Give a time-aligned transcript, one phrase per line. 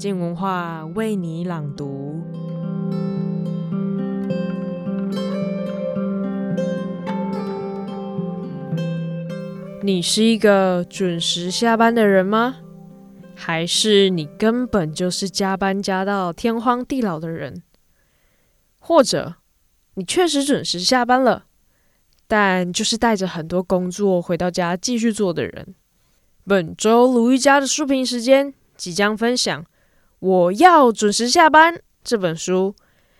[0.00, 2.22] 静文化为你朗读。
[9.82, 12.56] 你是一个准时下班的人吗？
[13.34, 17.62] 还是你根本就是加班加到天荒地老的人？
[18.78, 19.34] 或者
[19.96, 21.44] 你确实准时下班了，
[22.26, 25.74] 但就是带着很多工作回到家继续做的人？
[26.46, 29.62] 本周卢玉佳的书评时间即将分享
[30.20, 31.74] 《我要准时下班》
[32.04, 32.74] 这本书。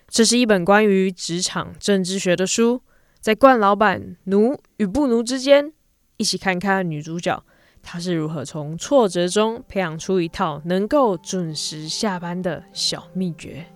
[0.08, 2.82] 这是一本关于职场政治学的书，
[3.20, 5.72] 在冠老板奴与不奴之间。
[6.16, 7.42] 一起看看女主角，
[7.82, 13.66] 她是如何从挫折中培养出一套能够准时下班的小秘诀。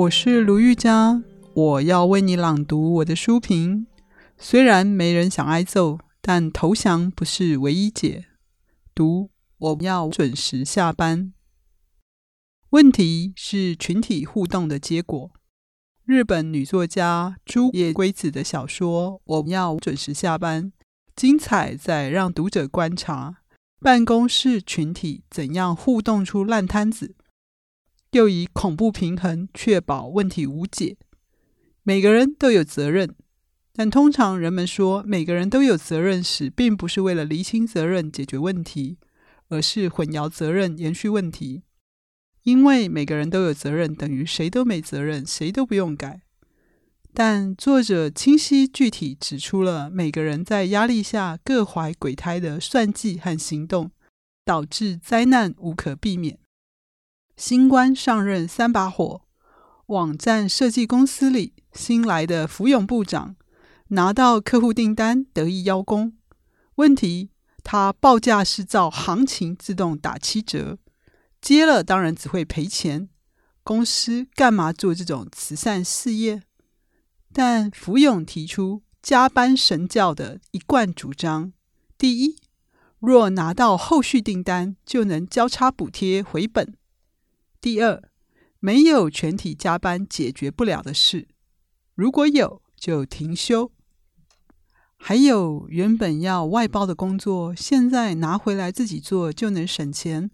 [0.00, 1.22] 我是卢玉佳。
[1.52, 3.86] 我要为你朗读我的书评。
[4.38, 8.24] 虽然没人想挨揍，但投降不是唯一解。
[8.94, 11.34] 读，我要准时下班。
[12.70, 15.32] 问题是群体互动的结果。
[16.06, 20.64] 日本女作家朱野圭子的小说《我要准时下班》，
[21.14, 23.42] 精彩在让读者观察
[23.80, 27.14] 办公室群体怎样互动出烂摊子，
[28.12, 30.96] 又以恐怖平衡确保问题无解。
[31.82, 33.14] 每个人都有责任，
[33.72, 38.98] 但通常人们说每个人都有责任时，并不是为了厘清责任、解决问题，
[39.48, 41.62] 而是混淆责任、延续问题。
[42.42, 46.22] 因为每个人都有责任，等于谁都没责任，谁都不用改。
[47.12, 53.90] 但作者清晰具体指出了每个人在压力下各怀鬼胎的算计和行动，
[54.44, 56.38] 导致灾难无可避免。
[57.40, 59.22] 新官上任三把火，
[59.86, 61.54] 网站设计公司里。
[61.72, 63.34] 新来的福永部长
[63.88, 66.12] 拿到客户订单，得意邀功。
[66.74, 67.30] 问题，
[67.64, 70.76] 他报价是照行情自动打七折，
[71.40, 73.08] 接了当然只会赔钱。
[73.62, 76.42] 公司干嘛做这种慈善事业？
[77.32, 81.54] 但福永提出加班神教的一贯主张：
[81.96, 82.36] 第一，
[82.98, 86.74] 若拿到后续订单，就能交叉补贴回本；
[87.60, 88.02] 第二，
[88.58, 91.28] 没有全体加班解决不了的事。
[91.94, 93.70] 如果有，就停休。
[94.96, 100.30] 还有原本要外包的工作，现在拿回来自己做就能省钱。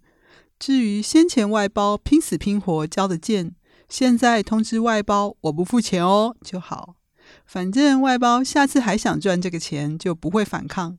[0.58, 3.56] 至于先前外包拼死拼活交的件，
[3.88, 6.96] 现在通知外包我不付钱哦就好。
[7.44, 10.96] 反正外包下次还想赚这个钱，就不会反抗。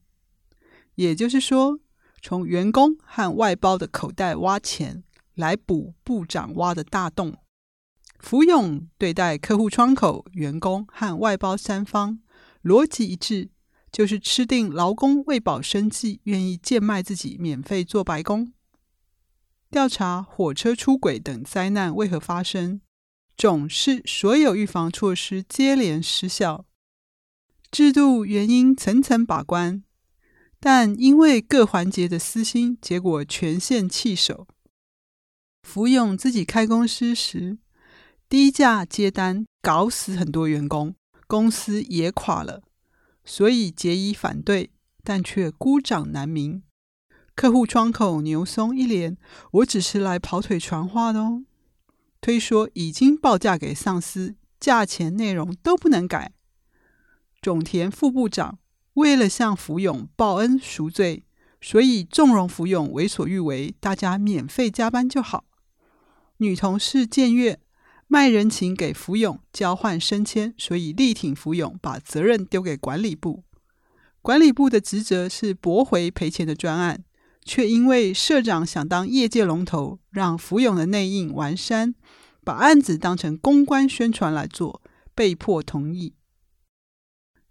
[0.95, 1.79] 也就是说，
[2.21, 5.03] 从员工和外包的口袋挖钱，
[5.38, 7.38] 来补部长挖的大洞。
[8.20, 12.20] 福永对待客户窗口、员工和外包三方
[12.64, 13.50] 逻辑一致，
[13.92, 18.52] 就是吃定劳工为保生计，愿意贱卖自己，免费做白工。
[19.70, 22.81] 调查火车出轨等灾难为何发生，
[23.38, 26.66] 总是所有预防措施接连失效，
[27.69, 29.84] 制度原因层层把关，
[30.59, 34.48] 但因为各环节的私心，结果全线弃守。
[35.67, 37.57] 福永自己开公司时，
[38.29, 40.95] 低价接单，搞死很多员工，
[41.28, 42.63] 公司也垮了。
[43.25, 44.72] 所以结衣反对，
[45.03, 46.63] 但却孤掌难鸣。
[47.35, 49.17] 客户窗口牛松一脸
[49.51, 51.44] ：“我只是来跑腿传话的哦。”
[52.22, 56.31] 推说已经报价给上司，价钱内容都不能改。
[57.41, 58.57] 种田副部长
[58.94, 61.25] 为了向福永报恩赎罪，
[61.59, 65.44] 所以纵容福永为所欲为，大家免费加班就好。
[66.38, 67.59] 女同事僭越。
[68.09, 73.44] 卖人情给福永交换升迁，所以力挺福永，把责任丢给管理部。
[74.22, 77.04] 管理部的职责是驳回赔钱的专案，
[77.44, 81.95] 却因为社长想当业界龙头，让福永的内应丸山
[82.45, 84.81] 把案子当成公关宣传来做，
[85.13, 86.13] 被迫同意。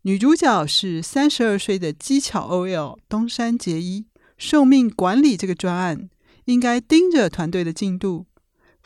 [0.03, 4.07] 女主角是三十二岁的机巧 OL 东山结衣，
[4.39, 6.09] 受命管理这个专案，
[6.47, 8.25] 应该盯着团队的进度。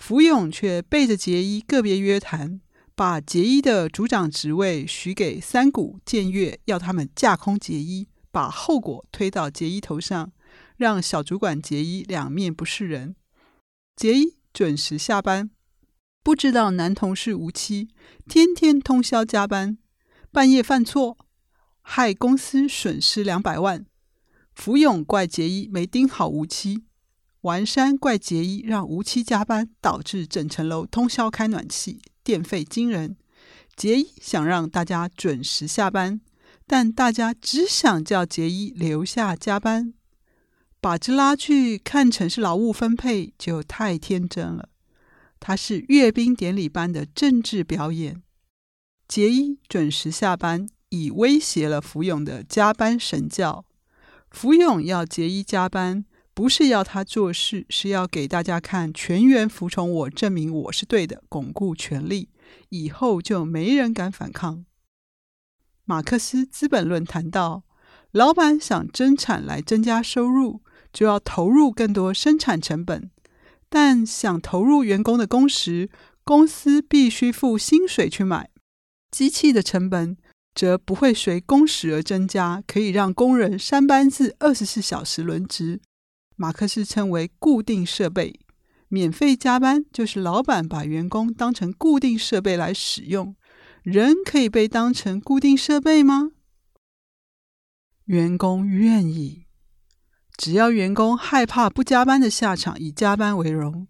[0.00, 2.62] 福永却背着结衣个别约谈，
[2.94, 10.32] 把结衣的组长职位许给三谷健月，要他们架空结衣，把后果推到结衣头上，
[10.78, 13.14] 让小主管结衣两面不是人。
[13.94, 15.50] 结衣准时下班，
[16.24, 17.90] 不知道男同事无期，
[18.26, 19.76] 天天通宵加班，
[20.32, 21.18] 半夜犯错，
[21.82, 23.84] 害公司损失两百万。
[24.54, 26.84] 福永怪结衣没盯好无期，
[27.42, 33.16] 丸山怪结衣让无期加班，导致整层楼通宵开暖气，电费惊人。
[33.74, 36.20] 结衣想让大家准时下班，
[36.66, 39.94] 但大家只想叫结衣留下加班，
[40.82, 44.68] 把这拉去看成是劳务分配，就太天真了。
[45.38, 48.22] 它是阅兵典礼般的政治表演。
[49.08, 53.64] 结衣准时下班，以威胁了福永的加班神教。
[54.30, 56.04] 福永要结衣加班，
[56.40, 62.30] 不是要他做事，是要给大家看全员服从我，证明我是对的，巩固权力，
[62.70, 64.64] 以后就没人敢反抗。
[65.84, 67.64] 马克思《资本论》谈到，
[68.12, 73.10] 老板想增产来增加收入，就要投入更多生产成本，
[73.68, 75.90] 但想投入员工的工时，
[76.24, 78.48] 公司必须付薪水去买。
[79.10, 80.16] 机器的成本
[80.54, 85.82] 则不会随工时而增加，可以让工人三班制二十四小时轮值。
[86.40, 88.40] 马克思称为固定设备，
[88.88, 93.36] 免费加班就是老板把员工当成固定设备来使用。
[93.82, 96.30] 人可以被当成固定设备吗？
[98.06, 99.44] 员工愿意，
[100.38, 103.86] 只要员工害怕不加班的下场，以加班为荣。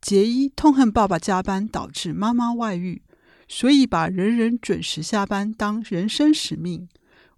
[0.00, 3.02] 杰伊痛恨爸爸加班导致妈妈外遇。
[3.48, 6.88] 所以，把人人准时下班当人生使命，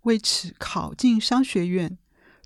[0.02, 1.96] 为此考进商学院，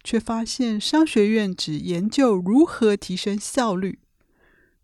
[0.04, 3.98] 却发现商学院只研究如何提升效率。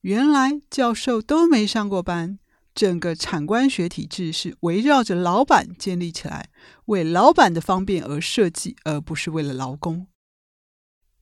[0.01, 2.39] 原来教授都没上过班，
[2.75, 6.49] 整个产官学体制是围绕着老板建立起来，
[6.87, 10.07] 为老板的方便而设计，而不是为了劳工。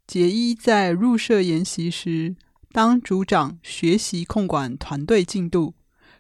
[0.07, 2.37] 杰伊在入社研习时，
[2.71, 5.75] 当组长学习控管团队进度。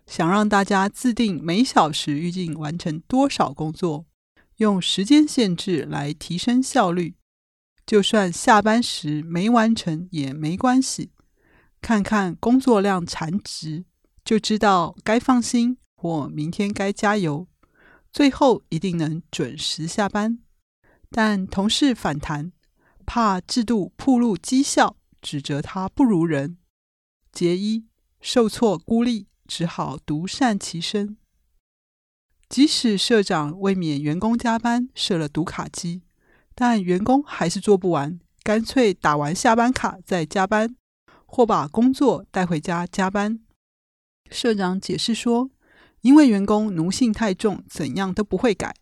[0.08, 4.06] 想让大家自定每小时预计完成多少工作，
[4.56, 7.17] 用时间限制来提升效率。
[7.88, 11.10] 就算下班时没完成也没关系，
[11.80, 13.86] 看看工作量残值，
[14.22, 17.48] 就知道该放心或明天该加油。
[18.12, 20.38] 最后一定能准时下班。
[21.10, 22.52] 但同事反弹，
[23.06, 26.58] 怕制度暴露绩效，指责他不如人。
[27.32, 27.86] 结一
[28.20, 29.28] 受挫孤立。
[29.48, 31.16] 只好独善其身。
[32.50, 36.02] 即使社长为免员工加班设了读卡机，
[36.60, 40.74] 但员工还是做不完，干脆打完下班卡再加班，
[41.24, 43.38] 或把工作带回家加班。
[44.28, 45.50] 社长解释说，
[46.00, 48.74] 因为员工奴性太重，怎样都不会改。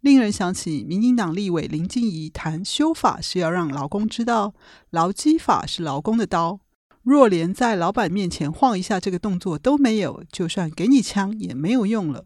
[0.00, 4.54] 令人想起民进党立委林静怡谈修法是要让劳工知道，
[4.88, 6.60] 劳基法是劳工的刀。
[7.02, 12.24] 若连在老板面前晃一下这个动作都没有，就算给你枪也没有用了。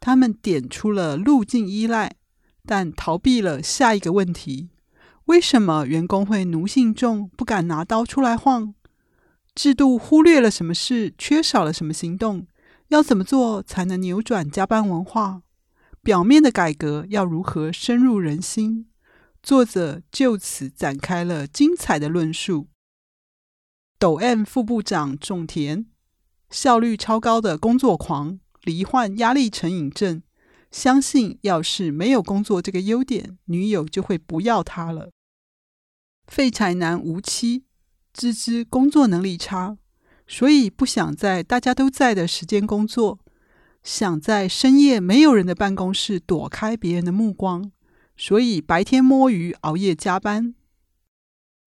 [0.00, 2.16] 他们点出了路径依赖，
[2.66, 4.70] 但逃避了下一个问题：
[5.26, 8.74] 为什么员工会奴性重，不敢拿刀出来晃？
[9.54, 12.46] 制度忽略了什么事，缺少了什么行动？
[12.88, 15.42] 要怎么做才能扭转加班文化？
[16.02, 18.86] 表面的改革要如何深入人心？
[19.42, 22.68] 作者就此展开了精彩的论述。
[23.98, 25.86] 抖 M 副部长种田，
[26.50, 30.22] 效率超高的工作狂，罹患压力成瘾症。
[30.74, 35.12] 相信要是没有工作这个优点，女友就会不要他了。
[36.26, 37.62] 废柴男无期，
[38.12, 39.78] 自知工作能力差，
[40.26, 43.20] 所以不想在大家都在的时间工作，
[43.84, 47.70] 想在深夜没有人的办公室躲开别人的目光，
[48.16, 50.56] 所以白天摸鱼，熬夜加班。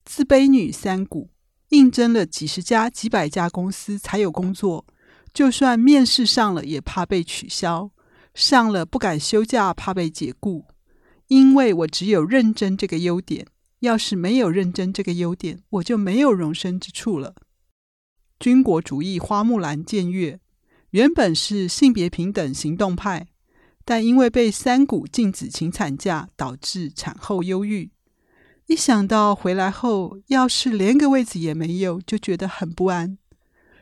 [0.04, 1.30] 自卑女三谷。
[1.70, 4.86] 应征了几十家、几百家公司才有工作，
[5.34, 7.90] 就算面试上了，也怕被取消；
[8.38, 10.66] 上了不敢休假，怕被解雇。
[11.26, 13.48] 因为我只有认真这个优点，
[13.80, 17.34] 要是没有认真这个优点，我就没有容身之处了。
[18.40, 20.40] 军国主义花木兰见月，
[20.92, 23.26] 原本是性别平等行动派，
[23.84, 27.90] 但因为被三谷禁止请产假，导致产后忧郁。
[28.68, 33.18] 一想到回来后要是连个位子也没有，就觉得很不安。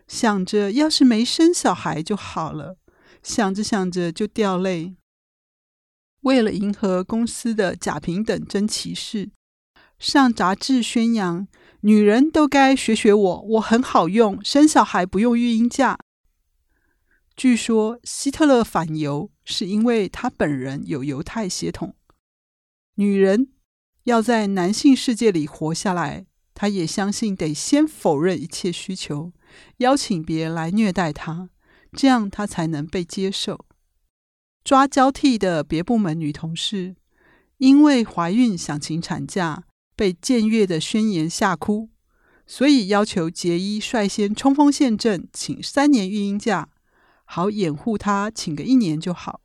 [0.08, 2.78] 想着要是没生小孩就好了，
[3.26, 4.96] 想着想着就掉泪。
[6.22, 9.32] 为了迎合公司的假平等真歧视，
[9.98, 11.48] 上杂志宣扬
[11.82, 15.98] 女人都该学学我，我很好用，生小孩不用育婴假。
[17.36, 21.96] 据说希特勒反犹是因为他本人有犹太血统，
[22.96, 23.50] 女人。
[24.04, 29.34] 要在男性世界里活下来，他也相信得先否认一切需求，
[29.78, 31.50] 邀请别人来虐待他，
[31.96, 33.66] 这样他才能被接受。
[34.64, 36.96] 抓交替的别部门女同事，
[37.58, 39.64] 因为怀孕想请产假，
[39.96, 41.90] 被僭越的宣言吓哭，
[42.46, 46.70] 所以要求结衣率先冲锋陷阵，请三年育婴假，
[47.24, 49.42] 好掩护他请个一年就好。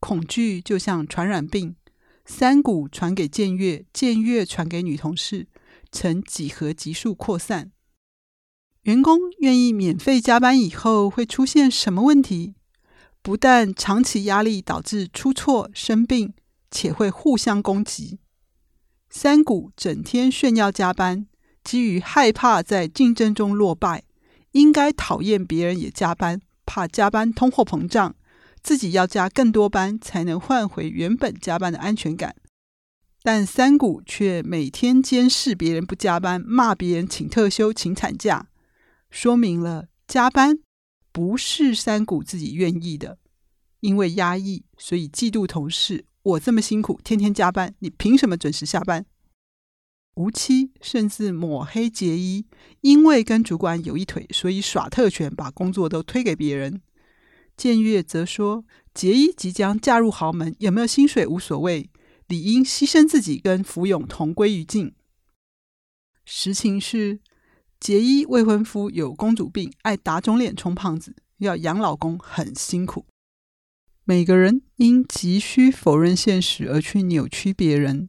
[0.00, 1.76] 恐惧就像传染病，
[2.24, 5.46] 三股传给僭越，僭越传给女同事，
[5.92, 7.70] 呈几何级数扩散。
[8.82, 12.54] 员工愿意免费加班以后会出现什么问题？
[13.22, 16.34] 不但长期压力导致出错、生病，
[16.68, 18.18] 且会互相攻击。
[19.08, 21.26] 三股整天炫耀加班，
[21.62, 24.02] 基于害怕在竞争中落败，
[24.50, 28.16] 应该讨厌别人也加班，怕加班通货膨胀。
[28.60, 32.34] 自己要加更多班才能换回原本加班的安全感，
[33.22, 38.46] 但三股却每天监视别人不加班，骂别人请特休、请产假，
[39.12, 40.58] 说明了加班
[41.12, 43.18] 不是三谷自己愿意的，
[43.80, 46.06] 因为压抑，所以嫉妒同事。
[46.22, 49.04] 我这么辛苦，天天加班，你凭什么准时下班？
[50.14, 52.46] 无期，甚至抹黑结衣，
[52.80, 56.80] 因为跟主管有一腿，所以耍特权，把工作都推给别人。
[57.54, 58.64] 僭越则说
[58.94, 61.90] ：“结衣即将嫁入豪门，有没有薪水无所谓，
[62.28, 64.94] 理应牺牲自己，跟福永同归于尽。”
[66.24, 67.20] 实情是，
[67.82, 73.06] 结衣未婚夫有公主病，爱打肿脸充胖子，要养老公很辛苦。
[74.04, 78.08] 每个人因急需否认现实而去扭曲别人。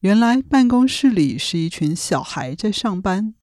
[0.00, 3.34] 原来办公室里是一群小孩在上班，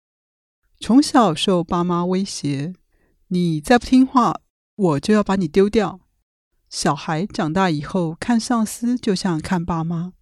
[0.80, 2.76] 从小受爸妈威胁
[3.30, 4.42] ：“你再不听话。”
[4.78, 6.02] 我就要把你丢掉。
[6.70, 10.14] 小孩长大以后，看上司就像看爸妈，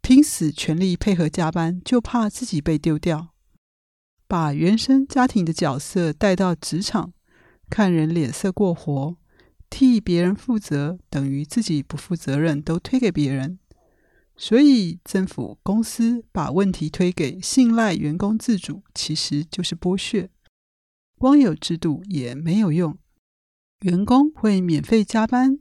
[0.00, 3.28] 拼死全力配合加班，就怕自己被丢掉。
[4.28, 7.14] 把原生家庭的角色带到职场，
[7.70, 9.16] 看人脸色过活，
[9.70, 13.58] 替别人负责，等于自己不负责任，都推给别人。
[14.36, 20.30] 所以，政府、公司把问题推给信赖员工自主，其实就是剥削。
[21.18, 22.96] 光有制度也没有用。
[23.80, 25.58] 员工会免费加班，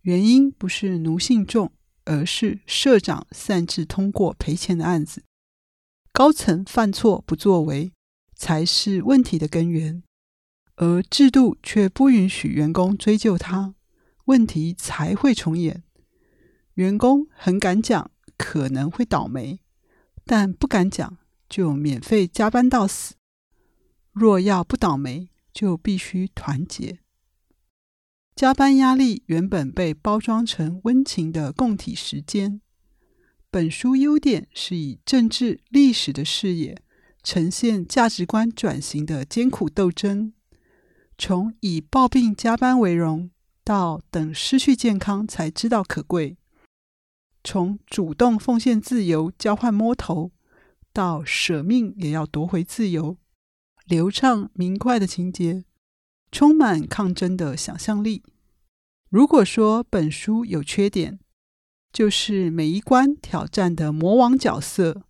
[0.00, 1.70] 原因不是奴性重，
[2.04, 5.22] 而是社长擅自通过赔钱的案子。
[6.12, 7.92] 高层犯错不作为，
[8.36, 10.02] 才是问题的根源，
[10.76, 13.74] 而制度却不允许员工追究他，
[14.26, 15.82] 问题才会重演。
[16.74, 19.60] 员工很敢讲，可能会倒霉，
[20.24, 21.16] 但不敢讲，
[21.48, 23.14] 就免费加班到死。
[24.12, 26.98] 若要不倒霉，就必须团结。
[28.34, 32.60] 加班压力原本被包装成温情的共体时间。
[33.50, 36.82] 本书优点是以政治历史的视野，
[37.26, 40.32] 呈现价值观转型的艰苦斗争。
[41.18, 43.30] 从以抱病加班为荣，
[43.64, 46.36] 到等失去健康才知道可贵；
[47.42, 50.30] 从主动奉献自由交换摸头，
[50.92, 53.16] 到舍命也要夺回自由。
[53.86, 55.64] 流畅明快的情节。
[56.30, 58.22] 充满抗争的想象力。
[59.08, 61.18] 如果说本书有缺点，
[61.92, 65.02] 就是每一关挑战的魔王角色，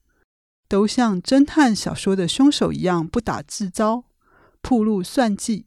[0.68, 4.04] 都像侦探小说的凶手一样不打自招，
[4.60, 5.66] 铺路算计。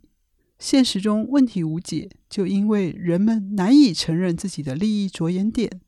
[0.57, 5.79] 现实中问题无解，就因为人们难以承认自己的利益着眼点，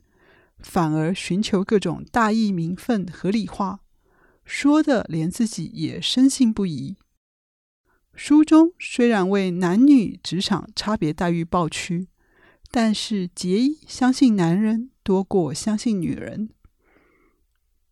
[0.59, 3.81] 反而寻求各种大义名分合理化，
[4.45, 6.95] 说的连自己也深信不疑。
[8.13, 12.07] 书中虽然为男女职场差别待遇抱屈，
[12.69, 16.49] 但是杰伊相信男人多过相信女人。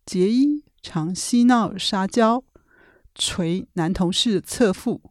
[0.06, 2.44] 杰伊常嬉闹撒娇，
[3.14, 5.02] 捶男同事的侧腹，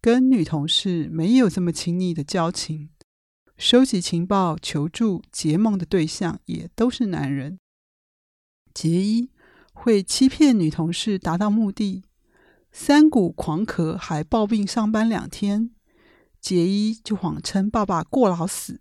[0.00, 2.90] 跟女同事没有这么亲密的交情。
[3.56, 7.58] 收集情报、求助、结盟的对象也都是男人。
[8.72, 9.30] 结衣
[9.72, 12.04] 会欺骗女同事达到目的。
[12.70, 15.70] 三股狂咳，还抱病上班两天，
[16.40, 18.80] 结衣就谎称爸爸过劳死，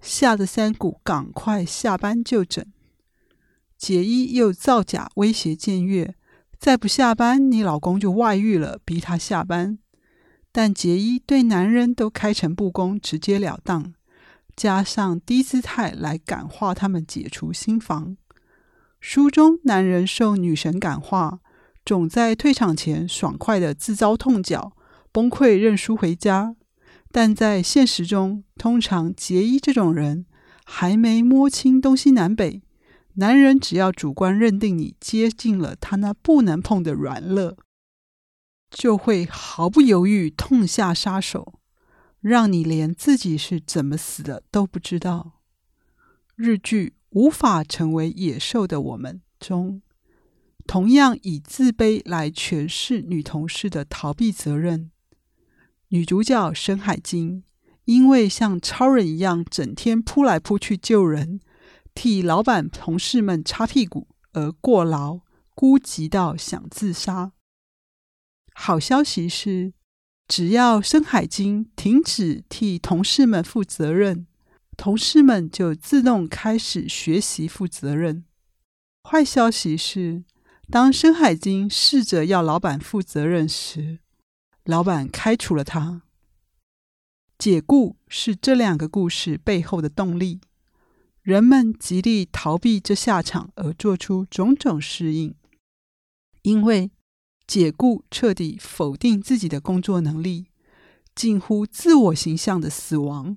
[0.00, 2.72] 吓得三股赶快下班就诊。
[3.82, 6.14] 结衣又造假威胁僭越，
[6.56, 9.76] 再不下班，你老公就外遇了，逼他下班。
[10.52, 13.92] 但结衣对男人都开诚布公，直截了当，
[14.54, 18.16] 加上低姿态来感化他们，解除心防。
[19.00, 21.40] 书中男人受女神感化。
[21.84, 24.76] 总在退场前爽快地自遭痛脚，
[25.10, 26.54] 崩溃认输回家。
[27.10, 30.26] 但在现实中，通常杰伊这种人
[30.64, 32.62] 还没摸清东西南北，
[33.14, 37.56] 男人只要主观认定你接近了他那不能碰的软肋，
[38.70, 41.60] 就会毫不犹豫痛下杀手，
[42.20, 45.40] 让你连自己是怎么死的都不知道。
[46.36, 49.82] 日剧《无法成为野兽的我们》中。
[50.66, 54.90] 同样以自卑来诠释女同事的逃避责任。
[55.88, 57.44] 女主角深海晶
[57.84, 61.40] 因为像超人一样整天扑来扑去救人，
[61.94, 65.20] 替老板同事们擦屁股而过劳，
[65.54, 67.32] 孤寂到想自杀。
[68.54, 69.72] 好消息是，
[70.28, 74.26] 只要深海晶停止替同事们负责任，
[74.76, 78.24] 同事们就自动开始学习负责任。
[79.04, 80.24] 坏消息是，
[80.70, 83.98] 当深海晶试着要老板负责任时，
[84.64, 86.02] 老板开除了他。
[87.38, 90.40] 解雇是这两个故事背后的动力。
[91.22, 95.34] 人们极力逃避这下场，而做出种种适应，
[96.42, 96.90] 因为
[97.46, 100.46] 解雇彻底否定自己的工作能力，
[101.14, 103.36] 近乎自我形象的死亡。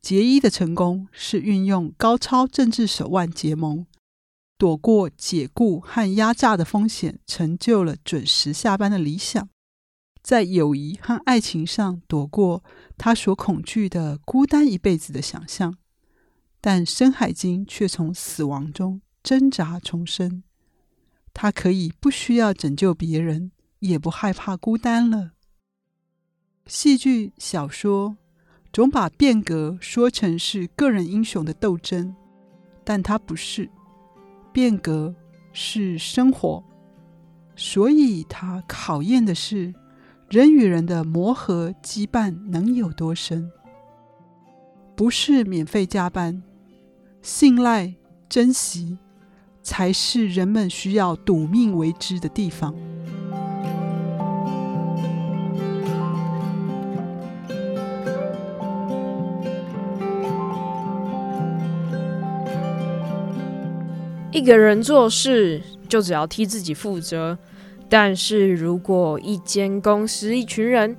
[0.00, 3.86] 结衣的成功是运用高超政治手腕结盟，
[4.56, 9.48] 躲过解雇和压榨的风险，成就了准时下班的理想。
[10.20, 12.64] 在友谊和爱情上躲过
[12.96, 15.76] 他所恐惧的孤单一辈子的想象，
[16.60, 20.42] 但深海经却从死亡中挣扎重生。
[21.32, 25.32] 他可以不需要拯救别人，也不害怕孤单了。
[26.66, 28.16] 戏剧、小说
[28.72, 32.14] 总把变革说成是个人英雄的斗争，
[32.84, 33.70] 但它不是。
[34.52, 35.14] 变革
[35.52, 36.64] 是生活，
[37.54, 39.72] 所以它考验的是。
[40.28, 43.50] 人与人的磨合羁绊能有多深？
[44.94, 46.42] 不是免费加班，
[47.20, 47.94] 信赖、
[48.28, 48.96] 珍惜，
[49.62, 52.74] 才是人们需要赌命为之的地方。
[64.30, 67.36] 一个人做事，就只要替自己负责。
[67.88, 70.96] 但是如果一间公司一群人，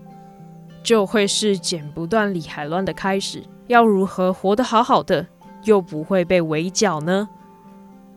[0.83, 3.43] 就会是剪不断理还乱的开始。
[3.67, 5.27] 要如何活得好好的，
[5.63, 7.27] 又不会被围剿呢？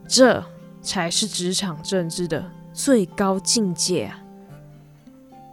[0.06, 0.44] 这
[0.80, 4.18] 才是职场政治的最高境界啊！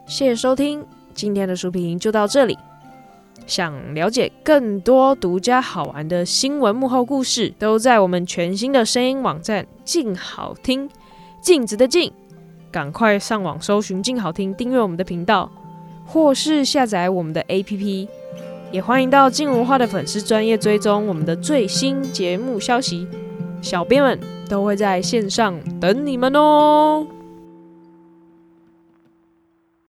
[0.07, 2.57] 谢谢收听，今天的书评就到这里。
[3.45, 10.89] 想了解更多独家好玩的新闻幕后故事，都在我们全新的声音网站“静好听”，
[11.41, 12.11] 镜子的镜。
[12.71, 15.51] 赶快上网搜寻“静好听”，订阅我们的频道，
[16.05, 18.07] 或是下载我们的 APP。
[18.71, 23.07] 也欢迎到静文化的粉丝专业追踪我们的最新节目消息，
[23.61, 27.05] 小编们都会在线上等你们哦。